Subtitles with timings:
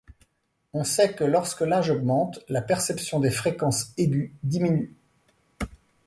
[0.73, 4.95] On sait que lorsque l'âge augmente, la perception des fréquences aiguës diminue.